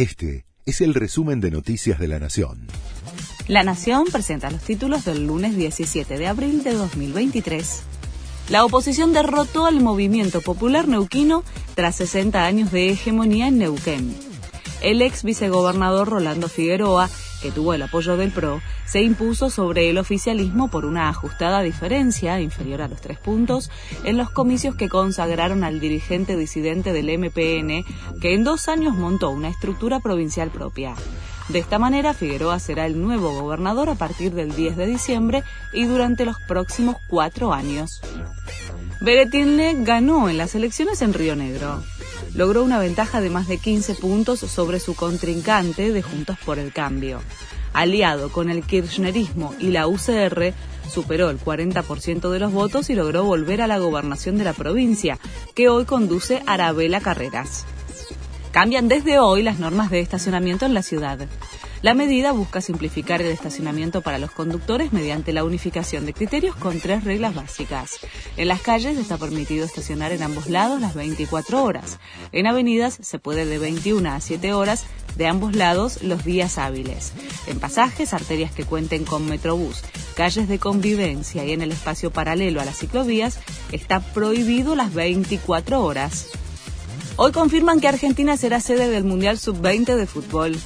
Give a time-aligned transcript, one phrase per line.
[0.00, 2.68] Este es el resumen de Noticias de la Nación.
[3.48, 7.82] La Nación presenta los títulos del lunes 17 de abril de 2023.
[8.48, 11.44] La oposición derrotó al movimiento popular neuquino
[11.74, 14.29] tras 60 años de hegemonía en Neuquén.
[14.80, 17.08] El ex vicegobernador Rolando Figueroa
[17.40, 22.40] que tuvo el apoyo del PRO, se impuso sobre el oficialismo por una ajustada diferencia,
[22.40, 23.70] inferior a los tres puntos,
[24.04, 27.84] en los comicios que consagraron al dirigente disidente del MPN,
[28.20, 30.94] que en dos años montó una estructura provincial propia.
[31.48, 35.42] De esta manera, Figueroa será el nuevo gobernador a partir del 10 de diciembre
[35.72, 38.00] y durante los próximos cuatro años.
[39.00, 41.82] Beretinle ganó en las elecciones en Río Negro
[42.34, 46.72] logró una ventaja de más de 15 puntos sobre su contrincante de Juntos por el
[46.72, 47.20] Cambio.
[47.72, 50.52] Aliado con el kirchnerismo y la UCR,
[50.88, 55.18] superó el 40% de los votos y logró volver a la gobernación de la provincia,
[55.54, 57.64] que hoy conduce Arabela Carreras.
[58.50, 61.28] Cambian desde hoy las normas de estacionamiento en la ciudad.
[61.82, 66.78] La medida busca simplificar el estacionamiento para los conductores mediante la unificación de criterios con
[66.78, 68.00] tres reglas básicas.
[68.36, 71.98] En las calles está permitido estacionar en ambos lados las 24 horas.
[72.32, 74.84] En avenidas se puede de 21 a 7 horas
[75.16, 77.14] de ambos lados los días hábiles.
[77.46, 79.82] En pasajes, arterias que cuenten con metrobús,
[80.14, 83.38] calles de convivencia y en el espacio paralelo a las ciclovías
[83.72, 86.26] está prohibido las 24 horas.
[87.16, 90.58] Hoy confirman que Argentina será sede del Mundial Sub-20 de fútbol.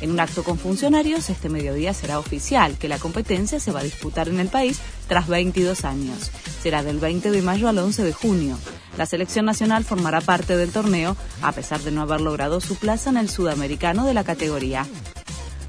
[0.00, 3.84] En un acto con funcionarios, este mediodía será oficial que la competencia se va a
[3.84, 6.30] disputar en el país tras 22 años.
[6.62, 8.58] Será del 20 de mayo al 11 de junio.
[8.98, 13.10] La selección nacional formará parte del torneo, a pesar de no haber logrado su plaza
[13.10, 14.86] en el sudamericano de la categoría.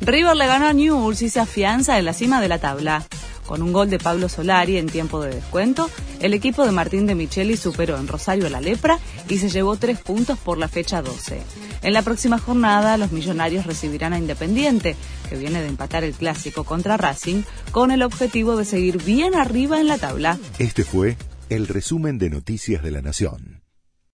[0.02, 3.06] River le ganó a Newell's y se afianza en la cima de la tabla.
[3.48, 7.16] Con un gol de Pablo Solari en tiempo de descuento, el equipo de Martín de
[7.16, 11.42] Micheli superó en Rosario la lepra y se llevó tres puntos por la fecha 12.
[11.82, 14.98] En la próxima jornada, los millonarios recibirán a Independiente,
[15.30, 19.80] que viene de empatar el clásico contra Racing, con el objetivo de seguir bien arriba
[19.80, 20.38] en la tabla.
[20.60, 21.16] Este fue
[21.50, 23.67] el resumen de Noticias de la Nación.